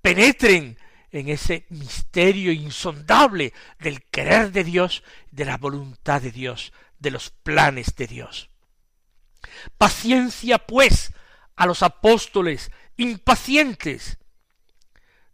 penetren 0.00 0.78
en 1.16 1.28
ese 1.28 1.66
misterio 1.70 2.52
insondable 2.52 3.54
del 3.78 4.02
querer 4.04 4.52
de 4.52 4.64
Dios, 4.64 5.02
de 5.30 5.46
la 5.46 5.56
voluntad 5.56 6.20
de 6.20 6.30
Dios, 6.30 6.72
de 6.98 7.10
los 7.10 7.30
planes 7.30 7.94
de 7.96 8.06
Dios. 8.06 8.50
Paciencia, 9.78 10.58
pues, 10.58 11.14
a 11.56 11.64
los 11.64 11.82
apóstoles 11.82 12.70
impacientes. 12.98 14.18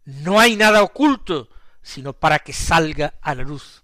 No 0.05 0.39
hay 0.39 0.55
nada 0.55 0.83
oculto, 0.83 1.49
sino 1.81 2.13
para 2.13 2.39
que 2.39 2.53
salga 2.53 3.15
a 3.21 3.35
la 3.35 3.43
luz. 3.43 3.83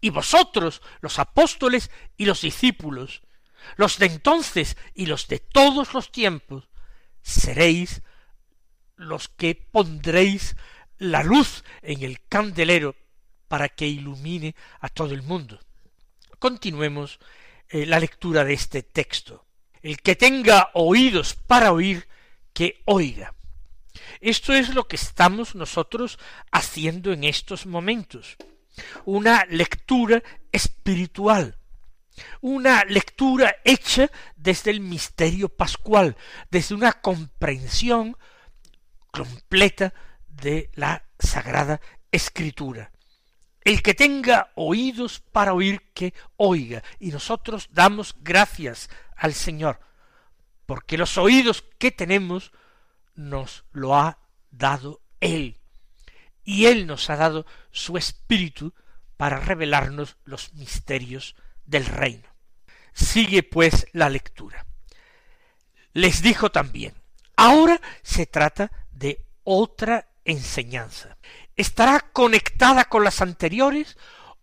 Y 0.00 0.10
vosotros, 0.10 0.82
los 1.00 1.18
apóstoles 1.18 1.90
y 2.16 2.26
los 2.26 2.42
discípulos, 2.42 3.22
los 3.76 3.98
de 3.98 4.06
entonces 4.06 4.76
y 4.94 5.06
los 5.06 5.26
de 5.26 5.40
todos 5.40 5.94
los 5.94 6.12
tiempos, 6.12 6.68
seréis 7.22 8.02
los 8.96 9.28
que 9.28 9.54
pondréis 9.54 10.56
la 11.04 11.22
luz 11.22 11.64
en 11.82 12.02
el 12.02 12.20
candelero 12.28 12.96
para 13.48 13.68
que 13.68 13.86
ilumine 13.86 14.54
a 14.80 14.88
todo 14.88 15.14
el 15.14 15.22
mundo. 15.22 15.60
Continuemos 16.38 17.18
eh, 17.68 17.86
la 17.86 18.00
lectura 18.00 18.44
de 18.44 18.54
este 18.54 18.82
texto. 18.82 19.46
El 19.82 20.00
que 20.00 20.16
tenga 20.16 20.70
oídos 20.74 21.34
para 21.34 21.72
oír, 21.72 22.08
que 22.52 22.82
oiga. 22.86 23.34
Esto 24.20 24.54
es 24.54 24.74
lo 24.74 24.88
que 24.88 24.96
estamos 24.96 25.54
nosotros 25.54 26.18
haciendo 26.50 27.12
en 27.12 27.24
estos 27.24 27.66
momentos. 27.66 28.36
Una 29.04 29.44
lectura 29.48 30.22
espiritual, 30.50 31.58
una 32.40 32.84
lectura 32.84 33.56
hecha 33.64 34.10
desde 34.36 34.70
el 34.70 34.80
misterio 34.80 35.48
pascual, 35.48 36.16
desde 36.50 36.74
una 36.74 36.92
comprensión 36.92 38.16
completa 39.10 39.94
de 40.40 40.70
la 40.74 41.04
Sagrada 41.18 41.80
Escritura. 42.10 42.90
El 43.60 43.82
que 43.82 43.94
tenga 43.94 44.52
oídos 44.56 45.20
para 45.20 45.54
oír, 45.54 45.90
que 45.94 46.12
oiga. 46.36 46.82
Y 47.00 47.10
nosotros 47.10 47.68
damos 47.72 48.14
gracias 48.20 48.90
al 49.16 49.32
Señor, 49.32 49.80
porque 50.66 50.98
los 50.98 51.16
oídos 51.16 51.64
que 51.78 51.90
tenemos 51.90 52.52
nos 53.14 53.64
lo 53.72 53.96
ha 53.96 54.18
dado 54.50 55.00
Él. 55.20 55.58
Y 56.44 56.66
Él 56.66 56.86
nos 56.86 57.08
ha 57.08 57.16
dado 57.16 57.46
su 57.70 57.96
Espíritu 57.96 58.74
para 59.16 59.40
revelarnos 59.40 60.16
los 60.24 60.52
misterios 60.54 61.36
del 61.64 61.86
reino. 61.86 62.28
Sigue 62.92 63.42
pues 63.42 63.86
la 63.92 64.10
lectura. 64.10 64.66
Les 65.94 66.22
dijo 66.22 66.50
también, 66.50 66.94
ahora 67.36 67.80
se 68.02 68.26
trata 68.26 68.70
de 68.90 69.24
otra 69.44 70.08
enseñanza. 70.24 71.16
¿Estará 71.56 72.00
conectada 72.00 72.84
con 72.84 73.04
las 73.04 73.20
anteriores 73.20 73.96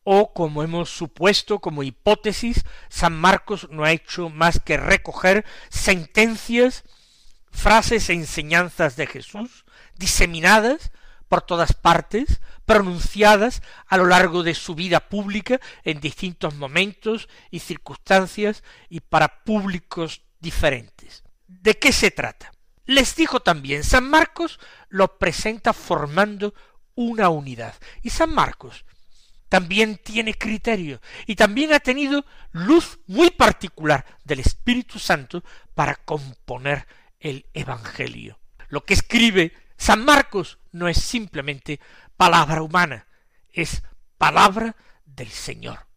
o, 0.04 0.34
como 0.34 0.64
hemos 0.64 0.90
supuesto 0.90 1.60
como 1.60 1.84
hipótesis, 1.84 2.66
San 2.90 3.14
Marcos 3.14 3.68
no 3.70 3.84
ha 3.84 3.92
hecho 3.92 4.30
más 4.30 4.60
que 4.60 4.78
recoger 4.78 5.46
sentencias, 5.70 6.84
frases 7.52 8.10
e 8.10 8.14
enseñanzas 8.14 8.96
de 8.96 9.08
Jesús, 9.08 9.66
diseminadas 9.96 10.92
por 11.28 11.44
todas 11.44 11.74
partes, 11.74 12.42
pronunciadas 12.66 13.62
a 13.88 13.98
lo 13.98 14.06
largo 14.06 14.44
de 14.44 14.56
su 14.56 14.76
vida 14.76 15.02
pública 15.10 15.60
en 15.84 16.00
distintos 16.00 16.56
momentos 16.56 17.30
y 17.52 17.60
circunstancias 17.60 18.64
y 18.90 19.02
para 19.02 19.44
públicos 19.44 20.24
diferentes. 20.40 21.24
¿De 21.48 21.78
qué 21.78 21.92
se 21.92 22.12
trata? 22.12 22.52
Les 22.92 23.16
dijo 23.16 23.40
también, 23.40 23.86
San 23.86 24.10
Marcos 24.10 24.60
lo 24.90 25.18
presenta 25.18 25.72
formando 25.72 26.54
una 26.94 27.30
unidad. 27.30 27.74
Y 28.02 28.10
San 28.10 28.34
Marcos 28.34 28.84
también 29.48 29.96
tiene 29.96 30.34
criterio 30.34 31.00
y 31.26 31.38
también 31.38 31.72
ha 31.72 31.80
tenido 31.80 32.26
luz 32.52 33.00
muy 33.08 33.32
particular 33.32 34.06
del 34.26 34.42
Espíritu 34.42 35.00
Santo 35.00 35.42
para 35.74 35.96
componer 35.96 36.86
el 37.22 37.46
Evangelio. 37.54 38.42
Lo 38.68 38.84
que 38.84 38.96
escribe 38.96 39.54
San 39.78 40.04
Marcos 40.04 40.60
no 40.74 40.90
es 40.90 40.98
simplemente 40.98 41.80
palabra 42.18 42.62
humana, 42.62 43.08
es 43.54 43.84
palabra 44.18 44.76
del 45.06 45.30
Señor. 45.30 45.88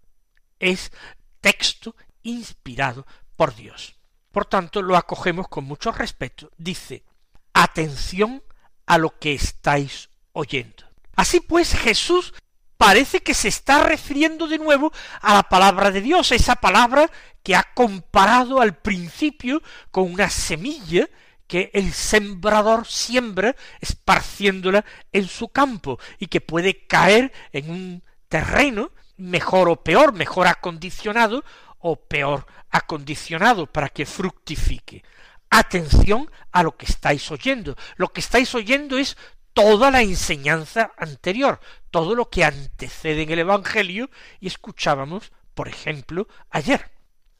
Es 0.60 0.92
texto 1.40 1.96
inspirado 2.22 3.04
por 3.34 3.56
Dios. 3.56 3.96
Por 4.34 4.46
tanto, 4.46 4.82
lo 4.82 4.96
acogemos 4.96 5.46
con 5.46 5.62
mucho 5.62 5.92
respeto. 5.92 6.50
Dice, 6.58 7.04
atención 7.52 8.42
a 8.84 8.98
lo 8.98 9.16
que 9.16 9.32
estáis 9.32 10.10
oyendo. 10.32 10.82
Así 11.14 11.38
pues, 11.38 11.72
Jesús 11.72 12.34
parece 12.76 13.20
que 13.20 13.32
se 13.32 13.46
está 13.46 13.84
refiriendo 13.84 14.48
de 14.48 14.58
nuevo 14.58 14.92
a 15.20 15.34
la 15.34 15.44
palabra 15.44 15.92
de 15.92 16.00
Dios, 16.00 16.32
esa 16.32 16.56
palabra 16.56 17.08
que 17.44 17.54
ha 17.54 17.62
comparado 17.74 18.60
al 18.60 18.76
principio 18.76 19.62
con 19.92 20.12
una 20.12 20.28
semilla 20.28 21.08
que 21.46 21.70
el 21.72 21.92
sembrador 21.92 22.88
siembra 22.88 23.54
esparciéndola 23.80 24.84
en 25.12 25.28
su 25.28 25.46
campo 25.50 26.00
y 26.18 26.26
que 26.26 26.40
puede 26.40 26.88
caer 26.88 27.32
en 27.52 27.70
un 27.70 28.02
terreno 28.28 28.90
mejor 29.16 29.68
o 29.68 29.76
peor, 29.76 30.12
mejor 30.12 30.48
acondicionado 30.48 31.44
o 31.86 31.96
peor 31.96 32.46
acondicionado 32.70 33.66
para 33.66 33.90
que 33.90 34.06
fructifique. 34.06 35.04
Atención 35.50 36.30
a 36.50 36.62
lo 36.62 36.78
que 36.78 36.86
estáis 36.86 37.30
oyendo. 37.30 37.76
Lo 37.96 38.08
que 38.08 38.20
estáis 38.20 38.54
oyendo 38.54 38.96
es 38.96 39.18
toda 39.52 39.90
la 39.90 40.00
enseñanza 40.00 40.92
anterior, 40.96 41.60
todo 41.90 42.14
lo 42.14 42.30
que 42.30 42.42
antecede 42.42 43.22
en 43.22 43.30
el 43.30 43.40
Evangelio 43.40 44.08
y 44.40 44.46
escuchábamos, 44.46 45.30
por 45.52 45.68
ejemplo, 45.68 46.26
ayer. 46.48 46.90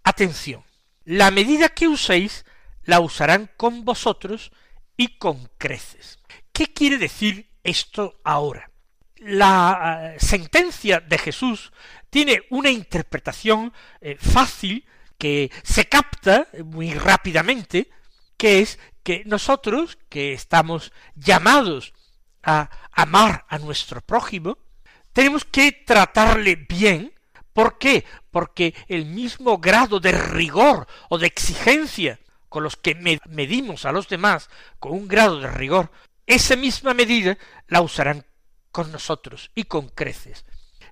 Atención. 0.03 0.63
La 1.05 1.31
medida 1.31 1.71
que 1.71 1.89
uséis 1.89 2.45
la 2.83 3.01
usarán 3.01 3.51
con 3.57 3.87
vosotros 3.87 4.53
y 4.95 5.17
con 5.17 5.49
creces. 5.57 6.19
¿Qué 6.53 6.75
quiere 6.75 6.99
decir 6.99 7.49
esto 7.63 8.21
ahora? 8.25 8.71
La 9.17 10.13
eh, 10.13 10.21
sentencia 10.21 11.01
de 11.01 11.17
Jesús 11.17 11.73
tiene 12.15 12.45
una 12.51 12.71
interpretación 12.71 13.73
eh, 14.01 14.17
fácil 14.21 14.87
que 15.19 15.51
se 15.65 15.89
capta 15.89 16.47
muy 16.65 16.95
rápidamente, 16.95 17.91
que 18.37 18.61
es 18.61 18.79
que 19.03 19.25
nosotros, 19.27 19.99
que 20.09 20.33
estamos 20.33 20.93
llamados 21.17 21.93
a 22.45 22.71
amar 22.93 23.45
a 23.49 23.59
nuestro 23.59 24.01
prójimo, 24.01 24.59
tenemos 25.13 25.45
que 25.45 25.73
tratarle 25.73 26.55
bien 26.55 27.13
¿Por 27.53 27.79
qué? 27.79 28.05
Porque 28.33 28.75
el 28.89 29.07
mismo 29.07 29.59
grado 29.59 30.01
de 30.01 30.11
rigor 30.11 30.89
o 31.09 31.19
de 31.19 31.29
exigencia 31.29 32.19
con 32.49 32.65
los 32.65 32.77
que 32.77 33.21
medimos 33.29 33.85
a 33.85 33.93
los 33.93 34.09
demás 34.09 34.51
con 34.81 34.93
un 34.93 35.07
grado 35.07 35.39
de 35.39 35.49
rigor, 35.49 35.93
esa 36.27 36.57
misma 36.57 36.95
medida 36.95 37.39
la 37.69 37.81
usarán 37.81 38.25
con 38.73 38.91
nosotros 38.91 39.53
y 39.55 39.65
con 39.65 39.89
creces. 39.89 40.45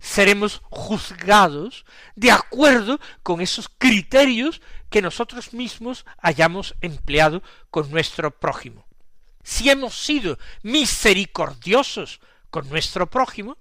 Seremos 0.03 0.61
juzgados 0.65 1.87
de 2.17 2.33
acuerdo 2.33 2.99
con 3.23 3.41
esos 3.41 3.71
criterios 3.79 4.61
que 4.91 5.01
nosotros 5.01 5.55
mismos 5.55 6.05
hayamos 6.19 6.75
empleado 6.81 7.41
con 7.71 7.89
nuestro 7.93 8.33
prójimo. 8.33 8.85
Si 9.45 9.71
hemos 9.71 9.95
sido 9.95 10.41
misericordiosos 10.65 12.21
con 12.51 12.69
nuestro 12.69 13.09
prójimo, 13.09 13.59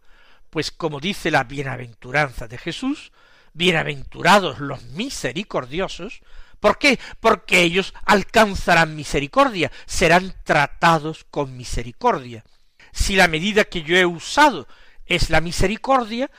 pues 0.50 0.72
como 0.72 1.00
dice 1.00 1.30
la 1.30 1.44
bienaventuranza 1.44 2.48
de 2.48 2.58
Jesús, 2.58 3.12
bienaventurados 3.54 4.60
los 4.60 4.82
misericordiosos, 4.84 6.22
¿Por 6.60 6.78
qué? 6.78 7.00
Porque 7.20 7.62
ellos 7.62 7.92
alcanzarán 8.06 8.96
misericordia, 8.96 9.72
serán 9.88 10.36
tratados 10.44 11.26
con 11.32 11.58
misericordia. 11.58 12.44
Si 12.92 13.16
la 13.16 13.28
medida 13.28 13.66
que 13.66 13.82
yo 13.82 13.98
he 13.98 14.06
usado 14.06 14.68
es 15.16 15.30
la 15.30 15.42
misericordia, 15.42 16.32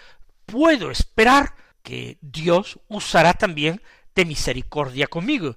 puedo 0.47 0.91
esperar 0.91 1.55
que 1.83 2.19
Dios 2.23 2.79
usará 2.89 3.35
también 3.35 3.83
de 4.15 4.25
misericordia 4.25 5.07
conmigo. 5.07 5.57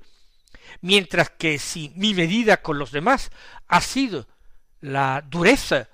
Mientras 0.81 1.29
que 1.29 1.57
si 1.57 1.93
mi 1.95 2.13
medida 2.13 2.61
con 2.61 2.77
los 2.77 2.91
demás 2.91 3.31
ha 3.67 3.79
sido 3.79 4.27
la 4.81 5.23
dureza, 5.27 5.87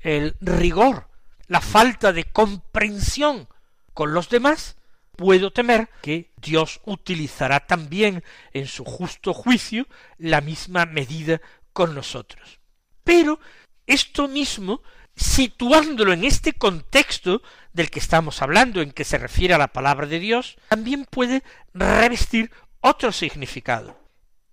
el 0.00 0.36
rigor, 0.40 1.08
la 1.46 1.60
falta 1.60 2.12
de 2.12 2.24
comprensión 2.24 3.48
con 3.94 4.12
los 4.12 4.28
demás, 4.28 4.76
puedo 5.16 5.50
temer 5.50 5.88
que 6.02 6.32
Dios 6.36 6.80
utilizará 6.84 7.66
también 7.66 8.22
en 8.52 8.66
su 8.66 8.84
justo 8.84 9.32
juicio 9.32 9.86
la 10.18 10.42
misma 10.42 10.84
medida 10.84 11.40
con 11.72 11.94
nosotros. 11.94 12.60
Pero 13.04 13.40
esto 13.86 14.28
mismo, 14.28 14.82
situándolo 15.18 16.12
en 16.12 16.24
este 16.24 16.52
contexto 16.52 17.42
del 17.72 17.90
que 17.90 17.98
estamos 17.98 18.40
hablando, 18.40 18.80
en 18.80 18.92
que 18.92 19.04
se 19.04 19.18
refiere 19.18 19.54
a 19.54 19.58
la 19.58 19.72
palabra 19.72 20.06
de 20.06 20.18
Dios, 20.18 20.56
también 20.68 21.04
puede 21.04 21.42
revestir 21.74 22.50
otro 22.80 23.12
significado. 23.12 23.98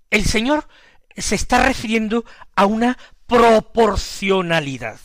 El 0.10 0.26
Señor 0.26 0.68
se 1.16 1.36
está 1.36 1.64
refiriendo 1.64 2.26
a 2.56 2.66
una 2.66 2.98
proporcionalidad. 3.28 5.00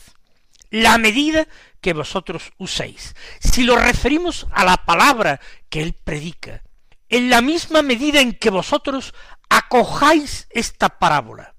La 0.69 0.97
medida 0.97 1.47
que 1.81 1.93
vosotros 1.93 2.51
uséis. 2.57 3.15
Si 3.39 3.63
lo 3.63 3.75
referimos 3.75 4.47
a 4.51 4.63
la 4.63 4.77
palabra 4.85 5.39
que 5.69 5.81
él 5.81 5.93
predica, 5.93 6.63
en 7.09 7.29
la 7.29 7.41
misma 7.41 7.81
medida 7.81 8.21
en 8.21 8.33
que 8.33 8.49
vosotros 8.49 9.13
acojáis 9.49 10.47
esta 10.51 10.99
parábola, 10.99 11.50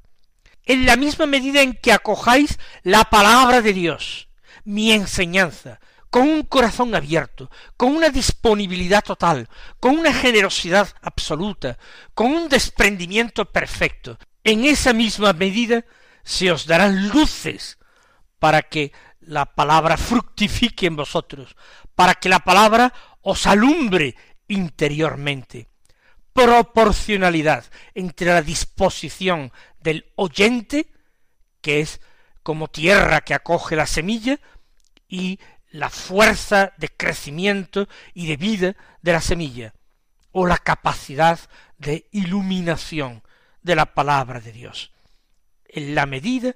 en 0.65 0.87
la 0.87 0.97
misma 0.97 1.27
medida 1.27 1.63
en 1.63 1.75
que 1.75 1.93
acojáis 1.93 2.59
la 2.83 3.05
palabra 3.05 3.63
de 3.63 3.73
Dios, 3.73 4.29
mi 4.65 4.93
enseñanza, 4.93 5.81
con 6.11 6.29
un 6.29 6.43
corazón 6.43 6.95
abierto, 6.95 7.51
con 7.77 7.97
una 7.97 8.11
disponibilidad 8.11 9.03
total, 9.03 9.49
con 9.81 9.99
una 9.99 10.13
generosidad 10.13 10.89
absoluta, 11.01 11.79
con 12.15 12.33
un 12.33 12.49
desprendimiento 12.49 13.47
perfecto, 13.47 14.19
en 14.45 14.65
esa 14.65 14.93
misma 14.93 15.33
medida 15.33 15.85
se 16.23 16.51
os 16.53 16.67
darán 16.67 17.09
luces 17.09 17.79
para 18.39 18.63
que 18.63 18.93
la 19.21 19.47
palabra 19.47 19.97
fructifique 19.97 20.87
en 20.87 20.97
vosotros, 20.97 21.57
para 21.95 22.15
que 22.15 22.29
la 22.29 22.41
palabra 22.41 22.93
os 23.23 23.47
alumbre 23.47 24.17
interiormente. 24.49 25.69
Proporcionalidad 26.33 27.65
entre 27.95 28.27
la 28.29 28.43
disposición 28.43 29.53
del 29.83 30.13
oyente, 30.17 30.93
que 31.61 31.81
es 31.81 32.01
como 32.43 32.69
tierra 32.69 33.21
que 33.21 33.35
acoge 33.35 33.77
la 33.77 33.87
semilla, 33.87 34.39
y 35.09 35.39
la 35.71 35.91
fuerza 35.91 36.73
de 36.77 36.89
crecimiento 36.89 37.89
y 38.15 38.27
de 38.27 38.37
vida 38.37 38.77
de 39.01 39.13
la 39.13 39.21
semilla, 39.21 39.75
o 40.33 40.47
la 40.47 40.59
capacidad 40.59 41.39
de 41.79 42.09
iluminación 42.13 43.23
de 43.63 43.77
la 43.77 43.87
palabra 43.95 44.41
de 44.41 44.53
Dios. 44.53 44.93
En 45.65 45.95
la 45.95 46.07
medida 46.07 46.55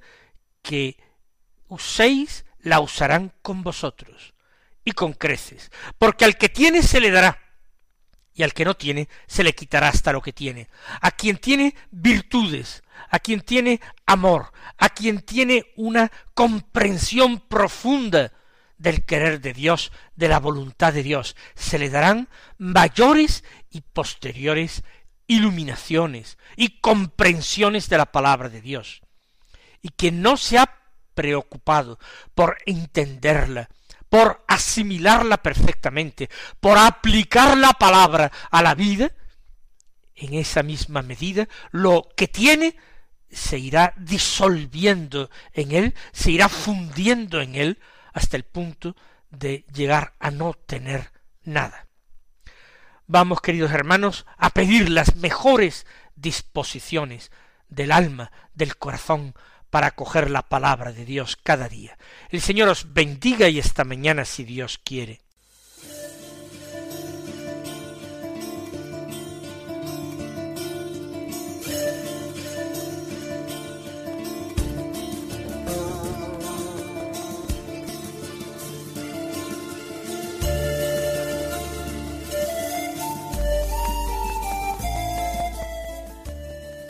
que 0.63 0.99
uséis 1.69 2.45
la 2.61 2.81
usarán 2.81 3.33
con 3.43 3.63
vosotros, 3.63 4.35
y 4.85 4.93
con 4.93 5.13
creces, 5.13 5.71
porque 5.99 6.25
al 6.25 6.39
que 6.39 6.49
tiene 6.49 6.83
se 6.83 7.01
le 7.01 7.11
dará, 7.11 7.43
y 8.33 8.43
al 8.43 8.55
que 8.55 8.65
no 8.65 8.77
tiene 8.77 9.09
se 9.27 9.43
le 9.43 9.55
quitará 9.55 9.89
hasta 9.89 10.13
lo 10.13 10.23
que 10.23 10.33
tiene. 10.33 10.69
A 11.01 11.11
quien 11.11 11.39
tiene 11.39 11.75
virtudes, 11.91 12.85
a 13.11 13.19
quien 13.19 13.41
tiene 13.41 13.81
amor, 14.07 14.53
a 14.79 14.89
quien 14.89 15.21
tiene 15.21 15.73
una 15.77 16.11
comprensión 16.35 17.41
profunda 17.41 18.33
del 18.79 19.05
querer 19.05 19.41
de 19.41 19.53
Dios, 19.53 19.93
de 20.17 20.29
la 20.29 20.39
voluntad 20.39 20.93
de 20.93 21.03
Dios, 21.03 21.37
se 21.55 21.79
le 21.79 21.91
darán 21.91 22.29
mayores 22.59 23.45
y 23.71 23.81
posteriores 23.81 24.83
iluminaciones 25.27 26.39
y 26.57 26.81
comprensiones 26.81 27.89
de 27.89 27.99
la 27.99 28.07
palabra 28.07 28.49
de 28.49 28.61
Dios. 28.61 29.03
Y 29.83 29.91
quien 29.91 30.23
no 30.23 30.37
se 30.37 30.59
ha 30.59 30.73
preocupado 31.15 31.99
por 32.35 32.59
entenderla, 32.67 33.69
por 34.09 34.45
asimilarla 34.47 35.39
perfectamente, 35.39 36.29
por 36.61 36.79
aplicar 36.79 37.57
la 37.57 37.73
palabra 37.73 38.31
a 38.51 38.63
la 38.63 38.75
vida, 38.75 39.11
en 40.15 40.35
esa 40.35 40.63
misma 40.63 41.03
medida 41.03 41.49
lo 41.73 42.09
que 42.17 42.29
tiene 42.29 42.77
se 43.31 43.59
irá 43.59 43.95
disolviendo 43.97 45.31
en 45.53 45.73
él, 45.73 45.95
se 46.13 46.31
irá 46.31 46.49
fundiendo 46.49 47.41
en 47.41 47.55
él 47.55 47.79
hasta 48.13 48.37
el 48.37 48.45
punto 48.45 48.97
de 49.31 49.65
llegar 49.73 50.15
a 50.19 50.31
no 50.31 50.55
tener 50.55 51.13
nada. 51.43 51.87
Vamos, 53.07 53.41
queridos 53.41 53.71
hermanos, 53.73 54.27
a 54.37 54.51
pedir 54.51 54.91
las 54.91 55.17
mejores 55.17 55.87
disposiciones 56.17 57.31
del 57.69 57.93
alma, 57.93 58.33
del 58.55 58.77
corazón, 58.77 59.35
para 59.71 59.89
acoger 59.89 60.31
la 60.31 60.43
palabra 60.43 60.93
de 60.93 61.05
Dios 61.05 61.37
cada 61.37 61.69
día. 61.69 61.99
El 62.31 62.41
Señor 62.41 62.69
os 62.69 62.93
bendiga 62.95 63.49
y 63.49 63.59
esta 63.59 63.85
mañana 63.85 64.25
si 64.25 64.45
Dios 64.45 64.81
quiere. 64.83 65.21